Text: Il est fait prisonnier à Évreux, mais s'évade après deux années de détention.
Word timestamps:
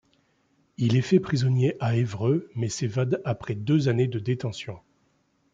Il 0.77 0.95
est 0.97 1.03
fait 1.03 1.19
prisonnier 1.19 1.75
à 1.79 1.95
Évreux, 1.95 2.49
mais 2.55 2.69
s'évade 2.69 3.21
après 3.23 3.53
deux 3.53 3.87
années 3.87 4.07
de 4.07 4.17
détention. 4.17 4.79